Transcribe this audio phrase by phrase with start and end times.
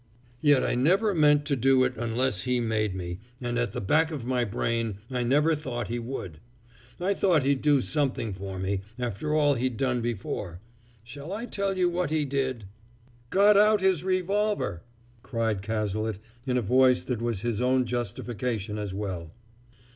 [0.41, 4.09] "Yet I never meant to do it unless he made me, and at the back
[4.09, 6.39] of my brain I never thought he would.
[6.99, 10.59] I thought he'd do something for me, after all he'd done before!
[11.03, 12.65] Shall I tell you what he did?"
[13.29, 14.81] "Got out his revolver!"
[15.21, 19.29] cried Cazalet in a voice that was his own justification as well.